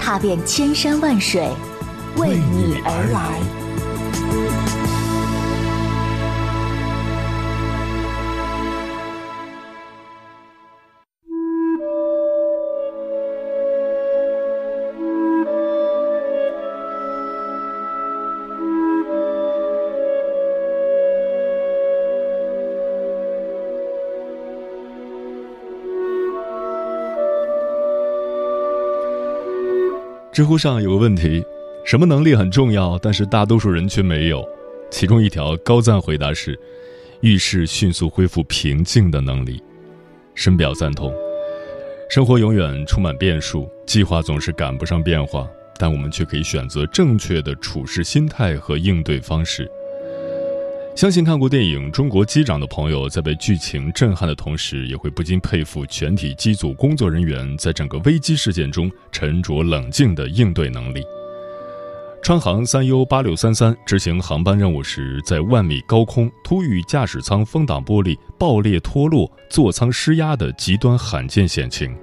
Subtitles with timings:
[0.00, 1.46] 踏遍千山万水，
[2.16, 3.59] 为你而来。
[30.32, 31.44] 知乎上有个问题：
[31.84, 34.46] 什么能力很重要，但是大多数人却没有？
[34.88, 36.58] 其中一条高赞回答是：
[37.20, 39.60] 遇事迅速恢复平静的能力。
[40.36, 41.12] 深表赞同。
[42.08, 49.68] 生活永远充满变数，计划总是赶不上变化，但我们却可以选择正确的处事心态和应对方式。
[50.96, 61.02] 相信看过电影《中国机长》的朋友，在被剧情震撼的同时，也会不禁佩服全体机组工作人员在整个危机事件中沉着冷静的应对能力。
[62.22, 71.96] 川航三 U 八六三三执行航班任务时，在万米高空突遇驾驶舱风挡玻璃爆裂脱落、座舱失压的极端罕见险情，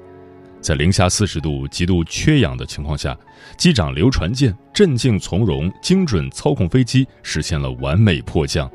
[0.59, 3.15] 在零下四十度、极度缺氧的情况下，
[3.57, 8.67] 机长刘传健镇静从容、精准操控飞机，实现了完美迫降。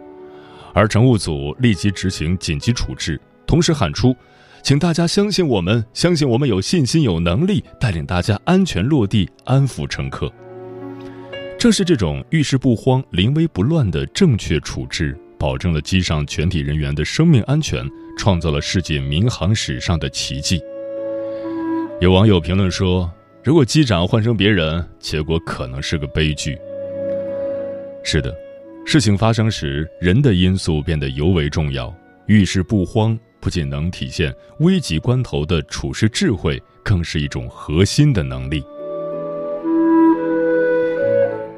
[0.74, 4.16] 而乘务组立即执行紧急处置，同时喊出
[4.62, 10.32] ：“请大家相信我们，相信我们有信心、有能力带领大家安全落地，安抚乘客。”
[11.58, 17.88] 正是这种遇事不慌、临危不乱的正确处置，保证了机上全体人员的生命安全，
[18.18, 20.60] 创造了世界民航史上的奇迹。
[22.00, 23.08] 有网友评论说
[23.44, 26.58] ：“如果机长换成别人，结果可能是个悲剧。”
[28.02, 28.34] 是的。
[28.84, 31.92] 事情发生时，人的因素变得尤为重要。
[32.26, 38.62] 遇事不慌，不仅能体现危急关头的处事智慧，更是一种核心的能力。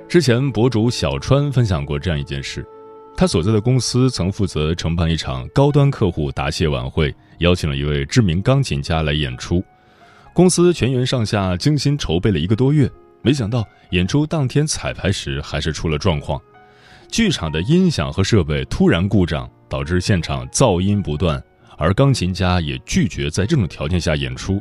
[0.08, 2.64] 之前，博主小川分享过这样一件事：
[3.16, 9.64] 他所在的公司曾负责承办一场高端客户答谢晚会，邀请了一位知名钢琴家来演出。
[10.32, 12.88] 公司全员上下精心筹备了一个多月，
[13.22, 16.40] 没想到演出当天彩排时，还是出了状况。
[17.14, 21.40] 剧场的音响和设备突然故障，导致现场噪音不断，
[21.78, 24.60] 而钢琴家也拒绝在这种条件下演出。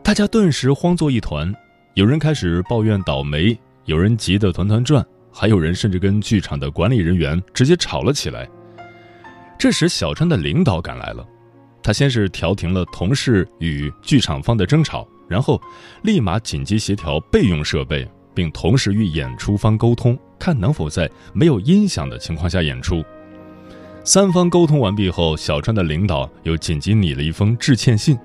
[0.00, 1.52] 大家顿时慌作一团，
[1.94, 8.48] 有人开始抱怨倒霉，有人急得团团转，还有人甚至跟剧场的管理人员直接吵了起来。
[9.58, 11.26] 这时，小川的领导赶来了，
[11.82, 15.60] 他先是调停了同事与剧场方的争吵，然后
[16.04, 18.08] 立马紧急协调备用设备。
[18.36, 23.04] 并同时与演出方沟通，看能否在没有音响的情况下演出。
[24.04, 28.16] 三方沟通完毕后，小川的领导又紧急拟了一封致歉信。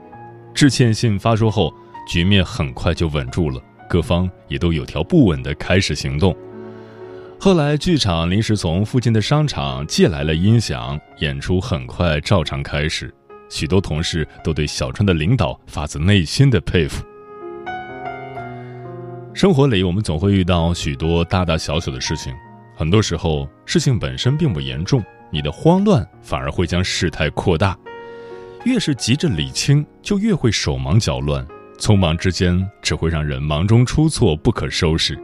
[0.53, 1.73] 致歉信发出后，
[2.07, 6.35] 局面很快就稳住了，各方也都有条不紊地开始行动。
[7.39, 13.11] 后来，剧场临时从附近的商场借来了音响，演出很快照常开始。
[13.49, 17.03] 许多同事都对小川的领导发自内心的佩服。
[19.33, 22.33] 生活里，我们总会遇到许多大大小小的事情，
[22.75, 27.77] 很多时候事情本身并不严重，你的慌乱反而会将事态扩大。
[28.65, 31.47] 越是急着理清，就越会手忙脚乱，
[31.79, 35.17] 匆忙之间只会让人忙中出错，不可收拾。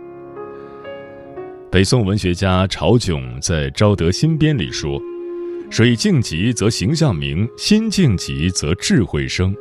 [1.70, 5.00] 北宋文学家曹炯在《昭德新编》里说
[5.70, 9.54] ：“水静极则形象明，心静极则智慧生。”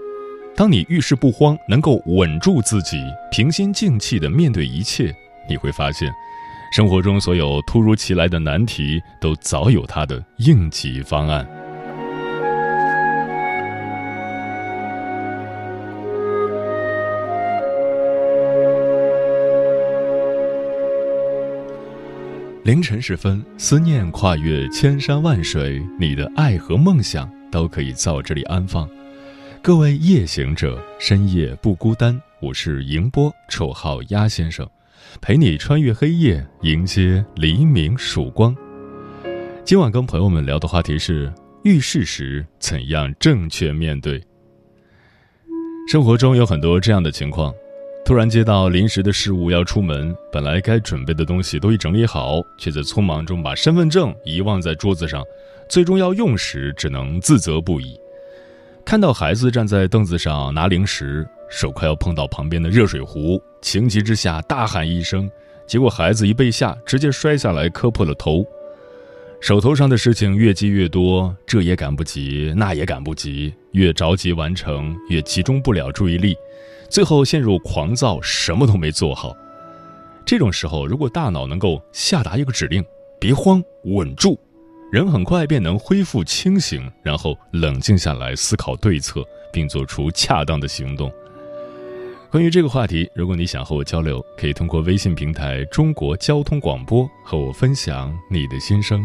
[0.56, 2.96] 当你遇事不慌，能够稳住自己，
[3.30, 5.14] 平心静气地面对一切，
[5.46, 6.10] 你会发现，
[6.72, 11.46] 生活中所有突如其来的难题都早有它的应急方案。
[22.64, 28.88] 凌晨时分，思念跨越千山万水，你的爱和梦想都可以在我这里安放。
[29.66, 32.16] 各位夜行者，深夜不孤单。
[32.40, 34.64] 我是迎波，绰号鸭先生，
[35.20, 38.56] 陪你穿越黑夜，迎接黎明曙光。
[39.64, 41.32] 今晚跟朋友们聊的话题是：
[41.64, 44.22] 遇事时怎样正确面对？
[45.88, 47.52] 生活中有很多这样的情况，
[48.04, 55.24] 突然接到临时的事务要出门，本来该准备的东西都已整理好，却在匆忙中把身份证遗忘在桌子上，
[55.68, 57.98] 最终要用时只能自责不已。
[58.86, 65.28] 看到孩子站在凳子上拿零食，手快要碰到旁边的热水壶，情急之下大喊一声，
[65.66, 68.46] 结果孩子一被吓，直接摔下来磕破了头。
[69.40, 76.36] 手头上的事情越积越多，这也赶不及，那也赶不及，越着急完成，越集中不了注意力。
[76.88, 79.36] 最后陷入狂躁，什么都没做好。
[80.24, 82.84] 这种时候，如果大脑能够下达一个指令
[83.18, 84.38] “别慌，稳住”，
[84.92, 89.20] 人很快便能恢复清醒，然后冷静下来思考对策，
[89.52, 91.12] 并做出恰当的行动。
[92.30, 99.04] 关于这个话题，如果你想和我交流，可以通过微信平台“中国交通广播”和我分享你的心声。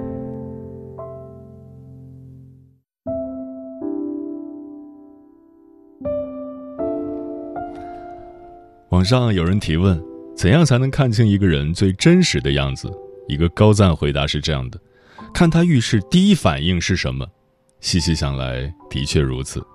[8.91, 10.03] 网上有人提问：
[10.35, 12.91] 怎样才能看清一个人最真实的样子？
[13.25, 14.77] 一个高赞回答是这样的：
[15.33, 17.25] 看他遇事第一反应是什么。
[17.79, 19.65] 细细想来，的确如此。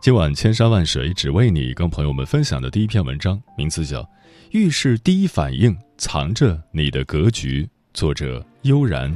[0.00, 4.02] 今晚千山万水只为你，跟朋友们分享的第一篇文章，名字叫
[4.52, 9.12] 《遇事第一反应藏着你的格局》，作者悠然。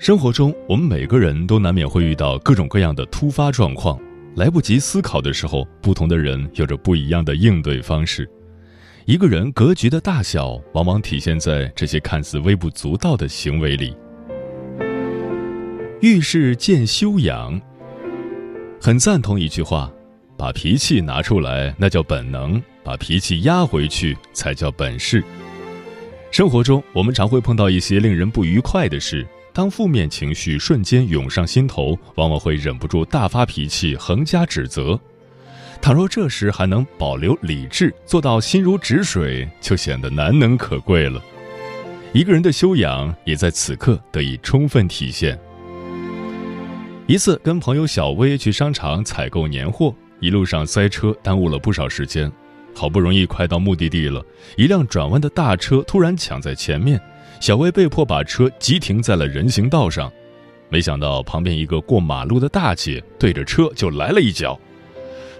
[0.00, 4.00] 生活中，我们每个人都难免会遇到各种各样的突发状况，
[4.34, 8.26] 来不及思考的时候，不同的人有着不一样的应对方式。
[9.04, 13.94] 一个人格局的大小，往往体现在这些看似微不足道的行为里。
[16.00, 17.60] 遇事见修养，
[18.80, 19.92] 很赞同一句话：
[20.34, 25.22] 把脾气拿出来，那叫本能；把脾气压回去，才叫本事。
[26.30, 29.26] 生活中，我们常会碰到一些令人不愉快的事。
[29.52, 34.98] 当负面情绪瞬间涌上心头，往往会忍不住大发脾气，横加指责。
[35.82, 41.22] 倘若这时还能保留理智，做到心如止水，就显得难能可贵了。
[42.12, 45.38] 一个人的修养也在此刻得以充分体现。
[47.06, 52.30] 一次跟朋友小薇去商场采购年货，一路上塞车，耽误了不少时间。
[52.72, 54.24] 好不容易快到目的地了，
[54.56, 57.00] 一辆转弯的大车突然抢在前面。
[57.40, 60.12] 小薇被迫把车急停在了人行道上，
[60.68, 64.60] 没想到旁边一个过马路的大姐对着车就来了一脚。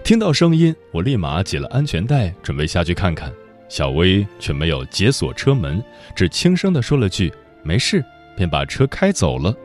[0.03, 3.31] 听到声音，我立马解了安全带，准备下去看看。
[3.69, 5.81] 小薇却没有解锁车门，
[6.15, 7.31] 只轻声地说了句
[7.63, 8.03] “没事”，
[8.35, 9.55] 便把车开走了。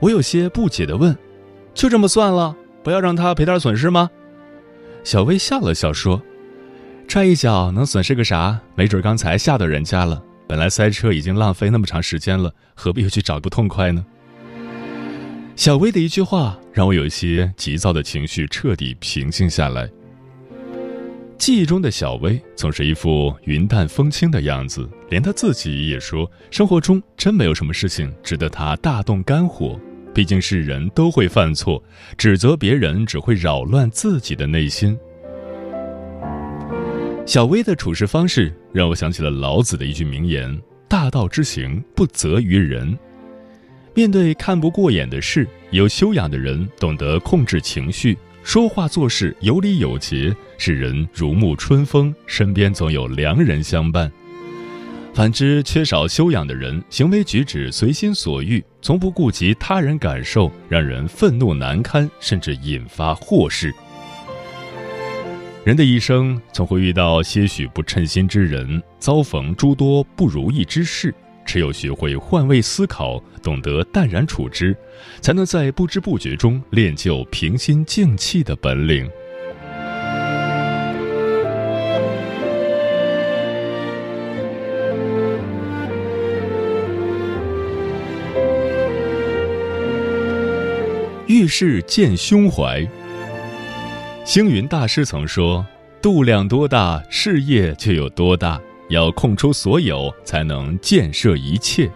[0.00, 1.16] 我有些不解地问
[1.74, 2.56] ：“就这么算了？
[2.82, 4.10] 不要让他赔点损失吗？”
[5.04, 6.22] 小薇笑了笑说
[7.06, 8.58] ：“踹一脚能损失个啥？
[8.74, 14.04] 没准刚才吓到人家了。”本来塞车已经浪费那么长时间了，何必又去找个痛快呢？
[15.54, 19.86] 小薇的一句话让我有一些急躁的情绪彻底平静下来。
[21.36, 29.78] 记忆中的小薇总是一副云淡风轻的样子，连她自己也说，生活中真没有什么事情值得她大动肝火。
[30.14, 31.80] 毕竟是人都会犯错，
[32.16, 34.98] 指责别人只会扰乱自己的内心。
[37.28, 40.58] 小薇的处事方式让我想起了老子的一句名言
[40.88, 42.98] ：“大道之行，不责于人。”
[43.94, 54.10] 面对看不过眼的事，有修养的人懂得控制情绪，说话做事有礼有节，使人如沐春风，身边总有良人相伴。
[55.12, 63.70] 反之，缺少修养的人，行为举止随心所欲，从不顾及他人感受，让人愤怒难堪，甚至引发祸事。
[65.68, 71.14] 人的一生总会遇到些许不称心之人，遭逢诸多不如意之事。
[71.44, 74.74] 只有学会换位思考，懂得淡然处之，
[75.20, 79.06] 才能在不知不觉中练就平心静气的本领。
[91.26, 92.88] 遇事见胸怀。
[94.28, 95.66] 星云大师曾说
[96.02, 98.60] ：“度量多大，事业就有多大。
[98.90, 101.90] 要空出所有，才能建设一切。”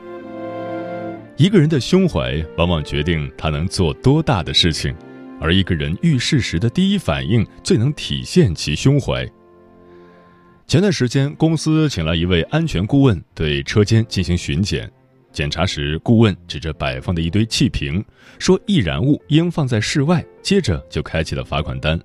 [1.36, 4.96] 一个人的胸怀，往往决定他能做多大的事情，
[5.38, 9.28] 而一个人遇事时的第一反应，最能体现其胸怀。
[10.66, 14.90] 前段时间，公司请来一位安全顾问，对车间进行巡检。
[15.34, 18.02] 检查时，顾问指着摆放的一堆气瓶，
[18.38, 22.00] 说：“易燃物应放在室外。”接着就开启了罚款单。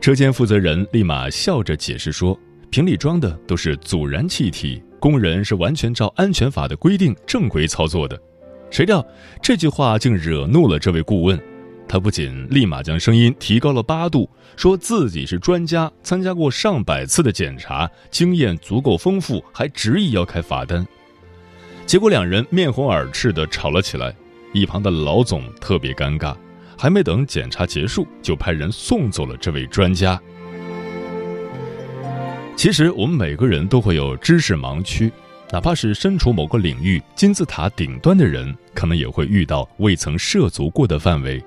[0.00, 2.38] 车间负责人立马笑着解释说
[2.70, 8.20] ：“瓶里装的都是阻燃气体，工人是完全照安全法的规定正规操作的。”
[8.70, 9.04] 谁料
[9.42, 11.40] 这句话竟惹怒了这位顾问，
[11.88, 20.86] 他不仅立马将声音提高了八度，说自己是专家，参加过上百次的检查，经验足够丰富，还执意要开罚单。
[21.84, 24.14] 结果两人面红耳赤地吵了起来，
[24.52, 26.36] 一旁的老总特别尴尬，
[26.76, 30.20] 还没等检查结束，就派人送走了这位专家。
[32.56, 35.12] 其实我们每个人都会有知识盲区，
[35.50, 41.42] 哪怕是身处某个领域金字塔顶端的人，可能也会遇到未曾涉足过的范围。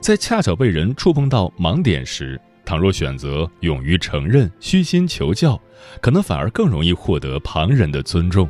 [0.00, 5.60] 在恰巧被人触碰到盲点时，倘若选择勇于承认、虚心求教，
[6.00, 8.48] 可能反而更容易获得旁人的尊重。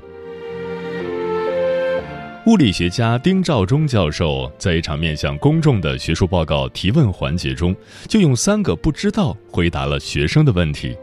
[2.46, 7.74] 物理学家丁肇中教授在一场面向公众的学术报告提问环节中，
[8.06, 10.96] 就用三个“不知道”回答了学生的问题。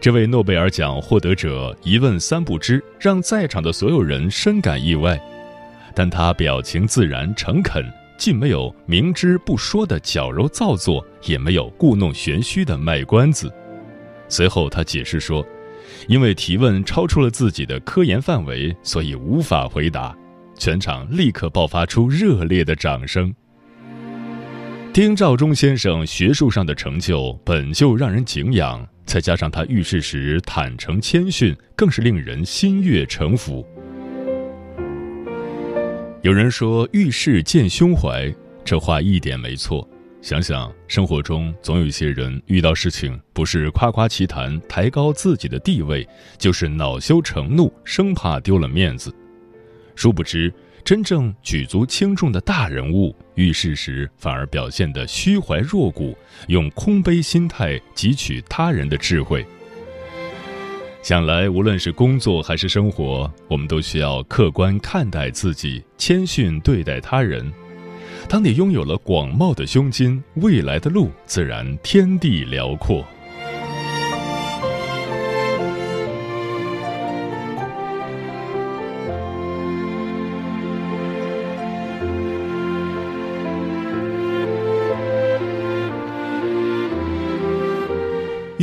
[0.00, 5.16] 这位诺贝尔奖获得者一问三不知，让在场的所有人深感意外。
[5.94, 7.84] 但他表情自然诚恳，
[8.18, 13.48] 既没有明知不说的矫揉造作，也没有故弄玄虚的卖关子。
[14.28, 15.46] 随后他解释说
[16.08, 20.12] ：“因为提问超出了自己的科研范围，所以无法回答。”
[20.56, 23.34] 全场立刻爆发出热烈的掌声。
[24.92, 33.66] 丁肇中先生学术上的成就本就让人敬仰，再加上他遇事时坦诚谦逊，更是令人心悦诚服。
[36.22, 38.34] 有人说“遇事见胸怀”，
[38.64, 39.86] 这话一点没错。
[40.22, 49.14] 想想生活中，总有一些人遇到事情，不是夸夸其谈、抬高自己的地位，就是恼羞成怒，生怕丢了面子。
[49.96, 50.52] 殊不知，
[50.84, 59.44] 真正举足轻重的大人物遇事时，反而表现得虚怀若谷，用空杯心态汲取他人的智慧。
[61.02, 67.50] 想来，无论是工作还是生活，我们都需要客观看待自己，谦逊对待他人。
[68.28, 73.06] 当你拥有了广袤的胸襟，未来的路自然天地辽阔。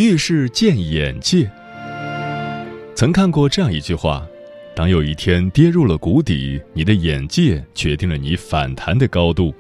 [0.04, 1.50] 遇事见眼界。
[2.94, 4.28] 曾看过这样一句话：
[4.76, 9.56] 当有一天跌入了谷底，你的眼界决定了你反弹的高度。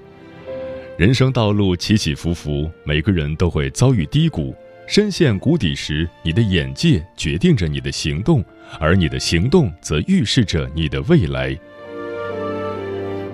[0.98, 4.54] 人生道路起起伏伏，每个人都会遭遇低谷。
[4.86, 8.44] 深陷谷底时，你的眼界决定着你的行动，
[8.82, 11.58] 而你的行动则预示着你的未来。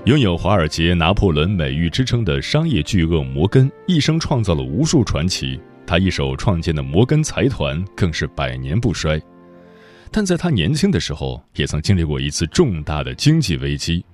[0.05, 5.59] 拥有华尔街拿破仑美誉之称的商业巨鳄摩根，一生创造了无数传奇。
[5.89, 9.19] 他一手创建的摩根财团更是百年不衰，
[10.11, 14.05] 但在他年轻的时候，也曾经历过一次重大的经济危机。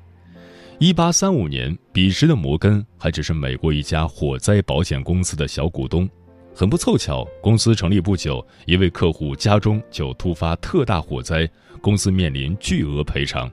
[0.80, 6.10] 一八三五年，彼时的摩根还只是美国一家火灾保险公司的小股东。
[6.56, 11.46] 很不凑巧，公司成立不久，一位客户家中就突发特大火灾，
[11.82, 13.52] 公司面临巨额赔偿。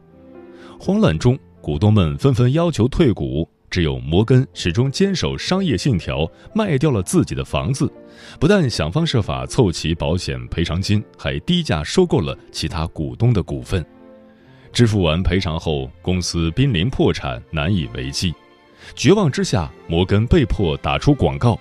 [0.79, 3.51] 慌乱中，股东们纷纷要求退股。
[3.73, 7.91] 只有摩根始终坚守商业信条，卖掉了自己的房子，
[8.39, 13.83] 不但想方设法凑齐保险赔偿金，还低价收购了其他股东的股份。
[14.75, 18.35] 支付完赔偿后，公司濒临破产，难以为继。
[18.95, 21.59] 绝望之下，摩根被迫打出广告：“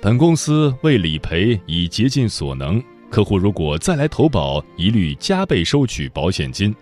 [0.00, 6.72] 本公司为理赔已竭尽所能，客户如果再来投保，一律加倍收取保险金。”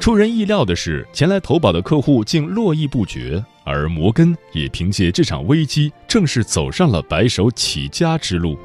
[0.00, 8.56] 出人意料的是，前来投保的客户竟络绎不绝，而摩根也凭借这场危机正式走上了白手起家之路。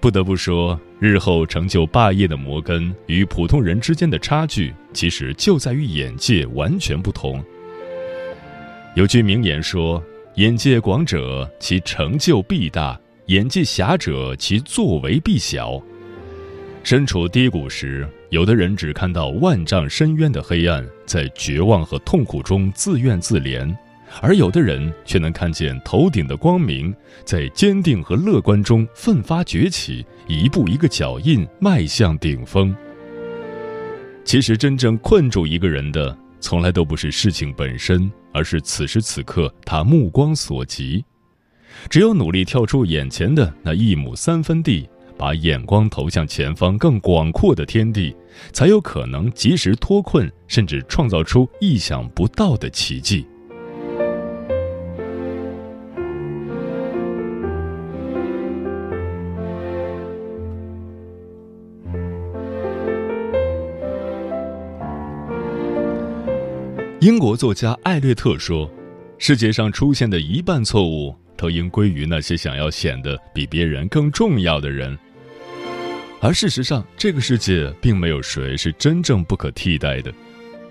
[0.00, 7.42] 不得不说，日后成就霸业的摩根与普通人之间的差距，其实就在于眼界完全不同。
[8.94, 10.02] 有句名言说
[10.36, 15.78] ：“眼界广者，其成就必大；眼界狭者，其作为必小。”
[16.84, 23.72] 身处低谷时，有的人只看到万丈深渊的黑暗，在绝望和痛苦中自怨自怜；
[24.20, 26.92] 而有的人却能看见头顶的光明，
[27.24, 32.74] 在坚定和乐观中奋发崛起，一步一个脚印迈向顶峰。
[34.24, 41.04] 其实，真正困住一个人的，从来都不是事情本身，而是此时此刻他目光所及。
[41.88, 44.88] 只有努力跳出眼前的那一亩三分地。
[45.16, 48.14] 把眼光投向前方更广阔的天地，
[48.52, 53.26] 才有可能及时脱困，甚至创造出意想不到的奇迹。
[67.00, 68.70] 英国作家艾略特说
[69.18, 74.98] ：“世界上出现的一半错误。”都应归于那些想要显得比别人更重要的人，
[76.20, 80.12] 而事实上，这个世界并没有谁是真正不可替代的。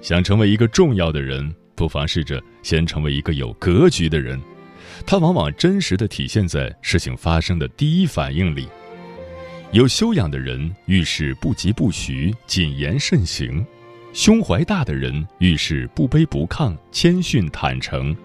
[0.01, 4.39] 想成为一个重要的人，不妨试着先成为一个有格局的人。
[5.05, 8.67] 它往往真实的体现在事情发生的第一反应里。
[9.71, 13.65] 有修养的人遇事不疾不徐，谨言慎行；
[14.13, 18.15] 胸怀大的人遇事不卑不亢，谦逊坦诚。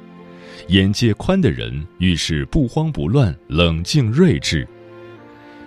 [0.66, 4.66] 眼界宽的人遇事不慌不乱，冷静睿智；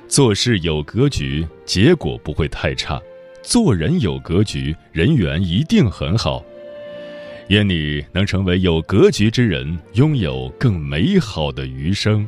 [0.07, 2.99] 做事有格局，结果不会太差；
[3.41, 6.43] 做人有格局，人缘一定很好。
[7.47, 12.27] 愿你能成为有格局之人，拥有更美好的余生。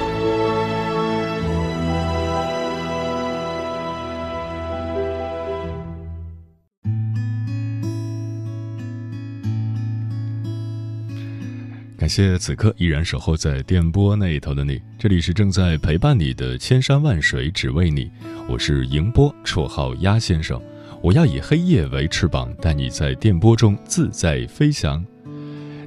[12.11, 18.11] 谢此刻依然守候在电波那一头的你，这里是正在陪伴你的千山万水只为你，
[18.49, 20.61] 我是迎波，绰号鸭先生，
[21.01, 25.01] 我要以黑夜为翅膀，带你在电波中自在飞翔。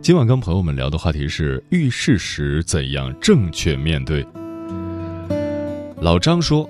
[0.00, 4.26] 今晚跟朋友们聊的话题是遇事时怎样正确面对。
[6.00, 6.66] 老张说，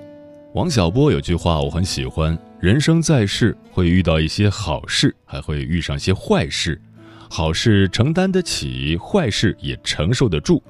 [0.53, 6.77] 王小波有句话我很喜欢：人生在世会遇到一些好事，还会遇上些坏事。
[7.29, 10.61] 好事承担得起，坏事也承受得住，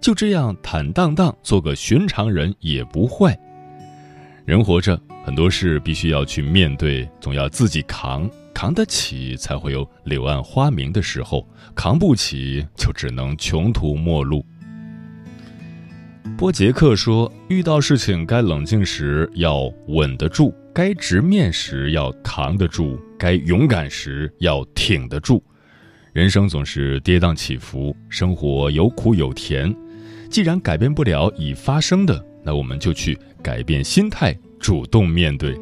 [0.00, 3.38] 就这样坦荡荡做个寻常人也不坏。
[4.44, 14.44] 人活着，很多事必须要去面对，总要自己扛，扛得起才会有柳暗花明的时候，扛不起就只能穷途末路。
[16.36, 25.42] 波杰克说：“遇到事情该冷静时要稳得住，该直面时要扛得住，该勇敢时要挺得住。”
[26.18, 29.72] 人生总是跌宕起伏，生活有苦有甜。
[30.28, 35.56] 既然改变不了已发生的，那我们就去改变心态，主动面对。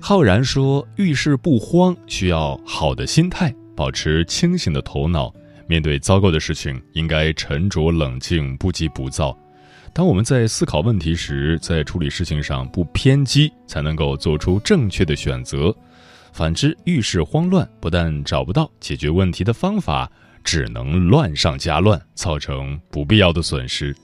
[0.00, 5.32] 浩然说：“遇事不慌，需要好的心态，保持清醒的头脑。
[5.68, 9.38] 面对糟糕的事情，应该沉着冷静，不急不躁。
[9.92, 15.72] 当我们在思考问题时，在处理事情上不偏激，才能够做出正确的选择。”
[16.36, 20.06] 反之，遇事慌乱，不但找不到解决问题的方法，
[20.44, 23.96] 只能乱上加乱，造成不必要的损失。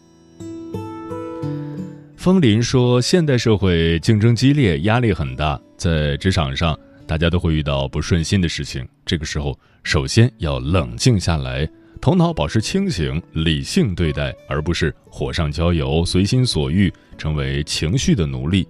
[2.16, 6.74] 风林说：“现代社会竞争激烈，压力很大，在职场上，
[7.06, 8.88] 大家都会遇到不顺心的事情。
[9.04, 11.68] 这个时候，首先要冷静下来，
[12.00, 18.66] 头脑保持清醒，理性对待，而不是火上浇油，随心所欲，成为情绪的奴隶。”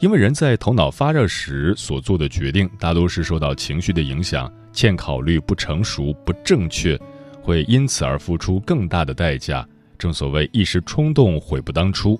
[0.00, 6.98] 因为人在头脑发热时所做的决定，大多是受到情绪的影响，欠考虑、不成熟、不正确，
[7.42, 9.66] 会因此而付出更大的代价。
[9.98, 12.18] 正所谓一时冲动，悔不当初。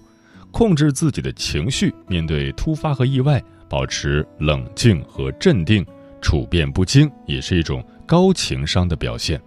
[0.50, 5.86] 控制自己的情绪，面对突发和意外，保持冷静和镇定，
[6.20, 9.40] 处变不惊，也是一种高情商的表现。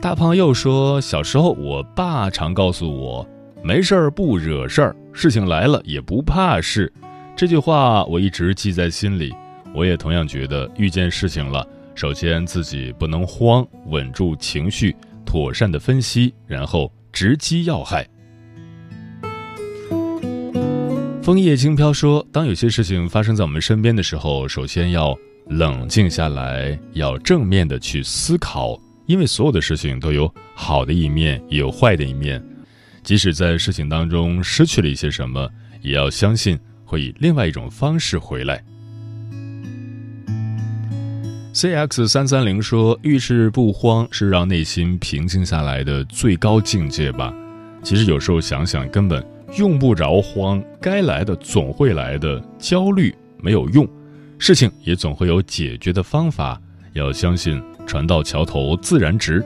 [0.00, 3.26] 大胖又说：“小时候，我爸常告诉我，
[3.62, 6.92] 没事儿不惹事儿，事情来了也不怕事。
[7.36, 9.32] 这句话我一直记在心里。
[9.74, 14.94] 我也同样觉得，遇见事情了，首先自己不能慌，稳住情绪，
[15.24, 18.06] 妥善的分析，然后。”直击要害。
[21.20, 25.18] 枫叶轻飘说：“当有些事情发生在我们身边的时候，首先要
[25.48, 32.40] 冷静下来，要正面的去思考，因为所有的事情都有好的一面，也有坏的一面。
[33.10, 35.50] 即使在事情当中失去了一些什么，
[35.82, 38.62] 也要相信会以另外一种方式回来。”
[41.52, 47.34] C X 三三零说：“遇事不慌是让内心平静下来的最高境界吧？
[47.82, 49.20] 其实有时候想想，根本
[49.58, 53.84] 用不着慌，该来的总会来的，焦虑没有用，
[54.38, 56.62] 事情也总会有解决的方法。
[56.92, 59.44] 要相信船到桥头自然直。”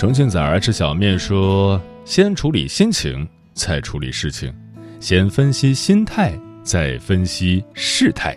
[0.00, 4.50] 重庆崽儿吃小面说：“先处理心情，再处理事情；
[4.98, 6.32] 先分析心态，
[6.62, 8.34] 再分析事态。”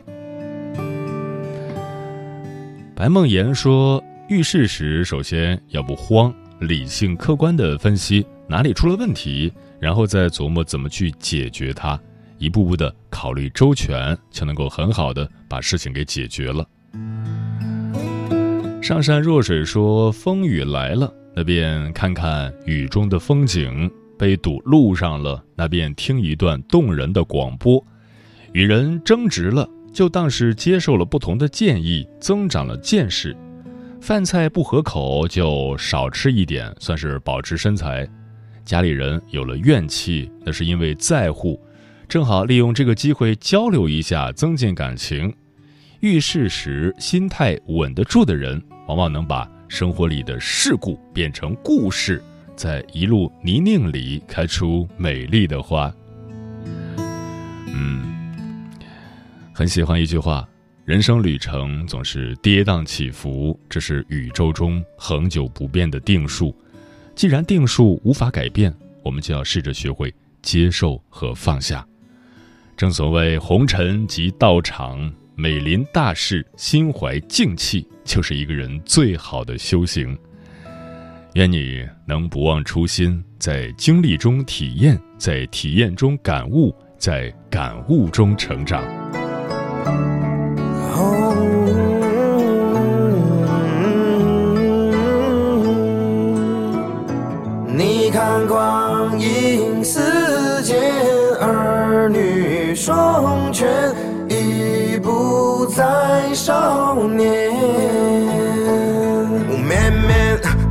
[2.93, 9.49] 白梦妍说：“遇事时，首先要不慌，理性客观的分析哪里出了问题，
[9.79, 11.97] 然后再琢磨怎么去解决它，
[12.39, 16.67] 一步步的考虑周全，就能够很好的把事情给解决了。”
[18.83, 27.83] 上善若水说：“风雨来了，那便看看雨中的风景；被堵路上了，那便听一段动人的广播；
[28.51, 33.37] 与人争执了。”就当是接受了不同的建议，增长了见识。
[34.01, 38.09] 饭菜不合口就少吃一点，算是保持身材。
[38.65, 41.61] 家里人有了怨气，那是因为在乎，
[42.09, 45.31] 正好利用这个机会交流一下，增进感情。
[45.99, 52.23] 遇事时心态稳得住的人，往往能把生活里的事故变成故事，
[52.55, 55.91] 在一路泥泞里开出美丽的花。
[57.73, 58.69] 嗯。
[59.51, 60.47] 很喜欢一句话
[60.85, 66.55] ：“人生旅程总是跌宕起伏，这是宇宙中恒久不变的定数。
[67.15, 71.83] 既然定数无法改变，我们就要试着学会接受和放下。
[72.77, 80.17] 正所谓红尘即道场，美临大事，心怀静气，就是一个人最好的修行。
[81.33, 88.83] 愿你能不忘初心，在经历中体验，在体验中感悟，在感悟中成长。”
[97.75, 100.79] 你看，光阴似箭，
[101.41, 103.67] 儿女双全，
[104.29, 107.52] 已不再少年。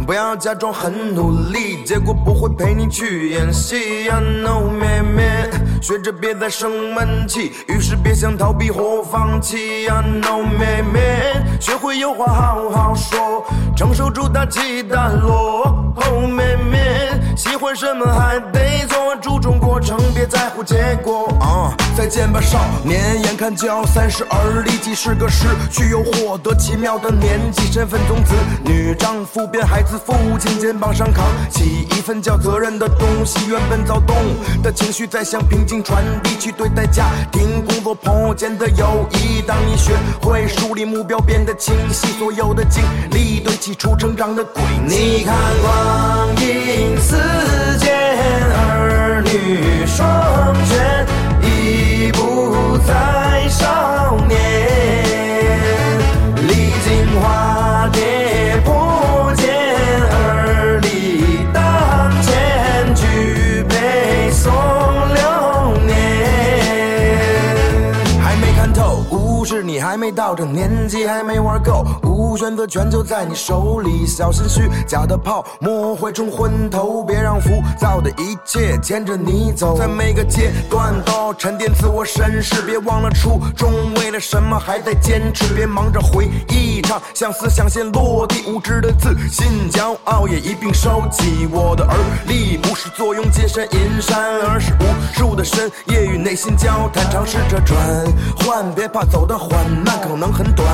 [0.05, 4.05] 不要假装很努力，结果不会陪你去演戏。
[4.07, 5.49] 呀，No，妹妹，
[5.81, 9.85] 学着别再生闷气，遇事别想逃避或放弃。
[9.85, 13.45] 呀，No，妹妹，学会有话好好说，
[13.77, 15.93] 承受住大起大落。
[15.97, 21.29] Oh，妹妹，喜欢什么还得做，注重过程，别在乎结果。
[21.40, 29.99] 啊，再见吧，少年，眼看就要三十而立，既是个失去又获得奇妙的年纪，身份从子女丈夫变孩子。
[30.05, 34.16] 父亲肩膀上扛起一份叫责任的东西，原本躁动
[34.62, 39.40] 的情绪在向平静传递，去对待家庭、工作、朋友间的友谊。
[39.42, 44.97] 当你学会树立目标，变得清晰，所有的经历堆砌出成长的轨迹。
[44.97, 47.72] 你看，光阴似箭，
[70.14, 86.82] 到这年纪，还没玩够，无选择权就在你手里，小心虚假的泡沫会冲昏头，别让浮躁的一切牵着你走，在每个阶段都要沉淀自我审视，别忘了初衷，为了什么还在坚持，别忙着回忆。
[86.93, 91.49] 场，像思想先落地，无知的自信、骄傲也一并收起。
[91.51, 97.79] 我的耳力不是坐拥金山银山，而是无数的深夜与内心交谈，尝试着转
[98.41, 100.67] 换，别怕走得缓慢，可能很短，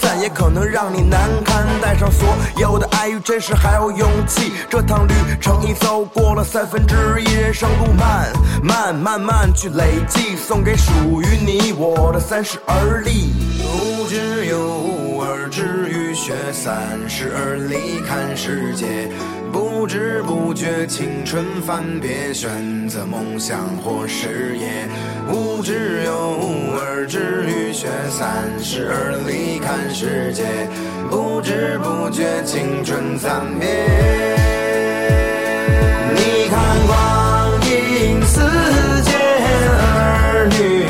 [0.00, 1.64] 但也可能让你难堪。
[1.80, 8.30] 带上所有的爱与真实，还有勇气，这趟旅程已走过了三分之一人生路漫
[8.62, 13.32] 漫，慢慢去累积，送给属于你我的三十而立。
[13.62, 14.58] 不知有
[15.54, 19.08] 止于雪，三十而立看世界。
[19.52, 24.88] 不知不觉青春翻别，选择梦想或事业。
[25.30, 30.42] 无知有无而止于雪，三十而立看世界。
[31.08, 33.68] 不知不觉青春暂别。
[36.16, 38.40] 你看光阴似
[39.04, 39.14] 箭，
[39.70, 40.82] 儿女